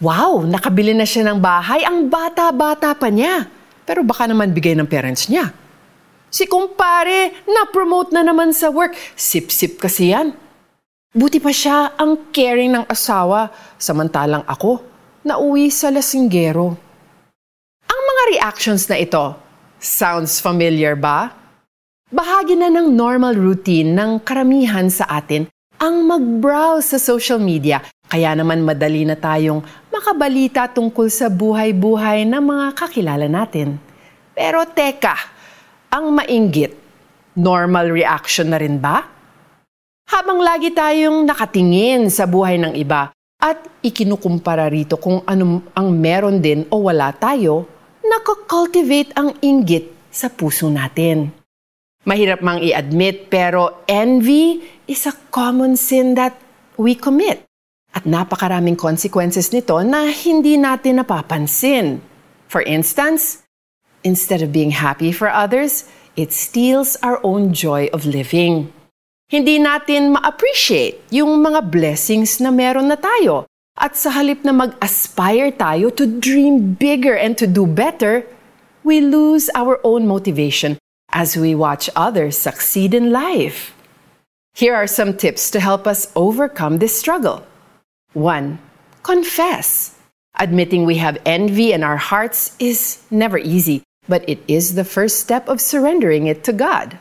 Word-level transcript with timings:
Wow, 0.00 0.48
nakabili 0.48 0.96
na 0.96 1.04
siya 1.04 1.28
ng 1.28 1.44
bahay. 1.44 1.84
Ang 1.84 2.08
bata-bata 2.08 2.96
pa 2.96 3.12
niya. 3.12 3.44
Pero 3.84 4.00
baka 4.00 4.24
naman 4.24 4.48
bigay 4.48 4.72
ng 4.72 4.88
parents 4.88 5.28
niya. 5.28 5.52
Si 6.32 6.48
kumpare, 6.48 7.44
na-promote 7.44 8.16
na 8.16 8.24
naman 8.24 8.56
sa 8.56 8.72
work. 8.72 8.96
Sip-sip 9.12 9.76
kasi 9.76 10.16
yan. 10.16 10.32
Buti 11.12 11.36
pa 11.36 11.52
siya 11.52 12.00
ang 12.00 12.32
caring 12.32 12.72
ng 12.72 12.84
asawa, 12.88 13.52
samantalang 13.76 14.46
ako, 14.48 14.80
nauwi 15.26 15.68
sa 15.68 15.92
lasinggero. 15.92 16.80
Ang 17.84 18.00
mga 18.00 18.22
reactions 18.38 18.88
na 18.88 18.96
ito, 18.96 19.36
sounds 19.82 20.40
familiar 20.40 20.96
ba? 20.96 21.34
Bahagi 22.08 22.56
na 22.56 22.72
ng 22.72 22.94
normal 22.94 23.36
routine 23.36 23.92
ng 23.92 24.22
karamihan 24.24 24.88
sa 24.88 25.04
atin 25.12 25.50
ang 25.82 26.06
mag-browse 26.06 26.94
sa 26.94 26.98
social 27.02 27.42
media. 27.42 27.82
Kaya 28.06 28.36
naman 28.38 28.62
madali 28.62 29.02
na 29.02 29.18
tayong 29.18 29.66
makabalita 30.00 30.64
tungkol 30.72 31.12
sa 31.12 31.28
buhay-buhay 31.28 32.24
ng 32.24 32.40
mga 32.40 32.66
kakilala 32.72 33.28
natin. 33.28 33.76
Pero 34.32 34.64
teka, 34.64 35.12
ang 35.92 36.08
mainggit, 36.16 36.72
normal 37.36 37.92
reaction 37.92 38.48
na 38.48 38.56
rin 38.56 38.80
ba? 38.80 39.04
Habang 40.08 40.40
lagi 40.40 40.72
tayong 40.72 41.28
nakatingin 41.28 42.08
sa 42.08 42.24
buhay 42.24 42.56
ng 42.56 42.80
iba 42.80 43.12
at 43.44 43.60
ikinukumpara 43.84 44.72
rito 44.72 44.96
kung 44.96 45.20
ano 45.28 45.68
ang 45.76 45.92
meron 45.92 46.40
din 46.40 46.64
o 46.72 46.88
wala 46.88 47.12
tayo, 47.12 47.68
nakakultivate 48.00 49.12
ang 49.20 49.36
inggit 49.44 49.92
sa 50.08 50.32
puso 50.32 50.72
natin. 50.72 51.28
Mahirap 52.08 52.40
mang 52.40 52.64
i-admit 52.64 53.28
pero 53.28 53.84
envy 53.84 54.64
is 54.88 55.04
a 55.04 55.12
common 55.28 55.76
sin 55.76 56.16
that 56.16 56.32
we 56.80 56.96
commit. 56.96 57.49
At 57.90 58.06
napakaraming 58.06 58.78
consequences 58.78 59.50
nito 59.50 59.78
na 59.82 60.10
hindi 60.10 60.54
natin 60.54 61.02
napapansin. 61.02 62.02
For 62.46 62.62
instance, 62.62 63.42
instead 64.06 64.42
of 64.42 64.54
being 64.54 64.70
happy 64.70 65.10
for 65.10 65.30
others, 65.30 65.90
it 66.14 66.30
steals 66.30 66.94
our 67.02 67.18
own 67.22 67.54
joy 67.54 67.90
of 67.90 68.06
living 68.06 68.70
hindi 69.30 69.62
natin 69.62 70.10
ma-appreciate 70.10 71.06
yung 71.14 71.38
mga 71.38 71.70
blessings 71.70 72.42
na 72.42 72.50
meron 72.50 72.90
na 72.90 72.98
tayo. 72.98 73.46
At 73.78 73.94
sa 73.94 74.10
halip 74.10 74.42
na 74.42 74.50
mag-aspire 74.50 75.54
tayo 75.54 75.94
to 75.94 76.18
dream 76.18 76.74
bigger 76.74 77.14
and 77.14 77.38
to 77.38 77.46
do 77.46 77.62
better, 77.62 78.26
we 78.82 78.98
lose 78.98 79.46
our 79.54 79.78
own 79.86 80.10
motivation 80.10 80.82
as 81.14 81.38
we 81.38 81.54
watch 81.54 81.86
others 81.94 82.34
succeed 82.34 82.90
in 82.90 83.14
life. 83.14 83.70
Here 84.58 84.74
are 84.74 84.90
some 84.90 85.14
tips 85.14 85.46
to 85.54 85.62
help 85.62 85.86
us 85.86 86.10
overcome 86.18 86.82
this 86.82 86.98
struggle. 86.98 87.46
1. 88.14 88.58
Confess. 89.02 89.96
Admitting 90.38 90.84
we 90.84 90.96
have 90.96 91.20
envy 91.24 91.72
in 91.72 91.82
our 91.82 91.96
hearts 91.96 92.56
is 92.58 93.02
never 93.10 93.38
easy, 93.38 93.82
but 94.08 94.28
it 94.28 94.40
is 94.48 94.74
the 94.74 94.84
first 94.84 95.20
step 95.20 95.48
of 95.48 95.60
surrendering 95.60 96.26
it 96.26 96.44
to 96.44 96.52
God. 96.52 96.98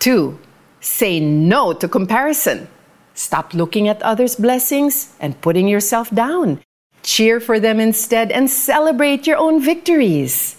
2 0.00 0.38
Say 0.80 1.20
no 1.20 1.72
to 1.72 1.86
comparison. 1.88 2.66
Stop 3.14 3.54
looking 3.54 3.88
at 3.88 4.02
others' 4.02 4.34
blessings 4.34 5.14
and 5.20 5.40
putting 5.40 5.68
yourself 5.68 6.10
down. 6.10 6.60
Cheer 7.04 7.38
for 7.38 7.60
them 7.60 7.78
instead 7.78 8.32
and 8.32 8.50
celebrate 8.50 9.26
your 9.26 9.36
own 9.36 9.60
victories. 9.62 10.56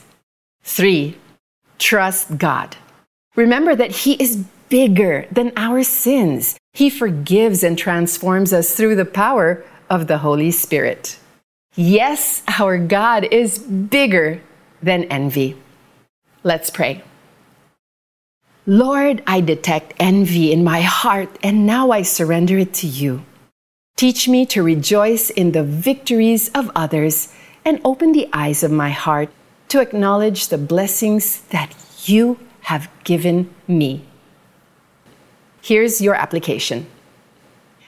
3. 0.63 1.17
Trust 1.77 2.38
God. 2.38 2.77
Remember 3.35 3.75
that 3.75 3.91
He 3.91 4.13
is 4.13 4.45
bigger 4.73 5.27
than 5.31 5.53
our 5.55 5.83
sins. 5.83 6.57
He 6.73 6.89
forgives 6.89 7.61
and 7.63 7.77
transforms 7.77 8.52
us 8.52 8.73
through 8.73 8.95
the 8.95 9.05
power 9.23 9.63
of 9.88 10.07
the 10.07 10.17
Holy 10.17 10.49
Spirit. 10.49 11.19
Yes, 11.75 12.41
our 12.47 12.79
God 12.79 13.23
is 13.25 13.59
bigger 13.59 14.41
than 14.81 15.03
envy. 15.17 15.55
Let's 16.41 16.71
pray. 16.71 17.03
Lord, 18.66 19.22
I 19.28 19.41
detect 19.41 19.94
envy 20.00 20.51
in 20.51 20.63
my 20.63 20.81
heart, 20.81 21.29
and 21.44 21.67
now 21.67 21.91
I 21.91 22.01
surrender 22.01 22.57
it 22.57 22.73
to 22.81 22.88
you. 22.88 23.23
Teach 23.95 24.28
me 24.28 24.44
to 24.47 24.63
rejoice 24.63 25.29
in 25.29 25.51
the 25.51 25.63
victories 25.63 26.50
of 26.55 26.72
others 26.75 27.31
and 27.63 27.79
open 27.85 28.13
the 28.13 28.28
eyes 28.34 28.63
of 28.63 28.72
my 28.72 28.90
heart 28.90 29.29
to 29.67 29.81
acknowledge 29.81 30.47
the 30.47 30.57
blessings 30.57 31.41
that 31.53 31.75
you 32.09 32.40
have 32.61 32.90
given 33.03 33.53
me. 33.67 34.07
Here's 35.63 36.03
your 36.03 36.12
application. 36.12 36.91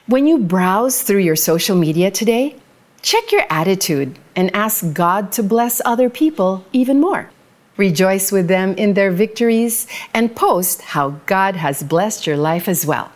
When 0.08 0.24
you 0.24 0.40
browse 0.40 1.04
through 1.04 1.28
your 1.28 1.36
social 1.36 1.76
media 1.76 2.08
today, 2.08 2.56
check 3.04 3.28
your 3.28 3.44
attitude 3.52 4.16
and 4.32 4.48
ask 4.56 4.96
God 4.96 5.28
to 5.36 5.44
bless 5.44 5.84
other 5.84 6.08
people 6.08 6.64
even 6.72 7.04
more. 7.04 7.28
Rejoice 7.76 8.32
with 8.32 8.48
them 8.48 8.72
in 8.80 8.96
their 8.96 9.12
victories 9.12 9.84
and 10.16 10.32
post 10.32 10.96
how 10.96 11.20
God 11.28 11.60
has 11.60 11.84
blessed 11.84 12.24
your 12.24 12.40
life 12.40 12.64
as 12.64 12.88
well. 12.88 13.12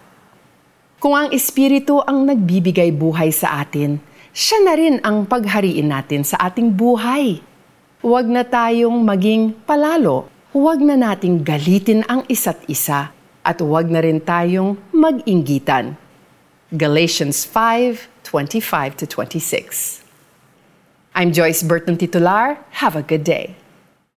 Kung 1.00 1.16
ang 1.16 1.32
Espiritu 1.32 2.04
ang 2.04 2.28
nagbibigay 2.28 2.92
buhay 2.92 3.32
sa 3.32 3.64
atin, 3.64 3.96
siya 4.36 4.60
na 4.60 4.76
rin 4.76 5.00
ang 5.00 5.24
paghariin 5.24 5.88
natin 5.88 6.20
sa 6.20 6.36
ating 6.36 6.76
buhay. 6.76 7.40
Huwag 8.04 8.28
na 8.28 8.44
tayong 8.44 9.08
maging 9.08 9.56
palalo. 9.64 10.28
Huwag 10.52 10.84
na 10.84 11.00
nating 11.00 11.48
galitin 11.48 12.04
ang 12.12 12.28
isa't 12.28 12.60
isa. 12.68 13.16
At 13.44 13.58
huwag 13.60 13.88
na 13.88 14.04
rin 14.04 14.20
tayong 14.20 14.76
mag-inggitan. 14.92 15.96
Galatians 16.76 17.44
5:25 17.48 18.96
to 19.00 19.04
26. 19.06 20.04
I'm 21.14 21.32
Joyce 21.32 21.62
Burton 21.64 21.96
Titular. 21.96 22.60
Have 22.84 22.96
a 22.96 23.02
good 23.02 23.24
day. 23.24 23.59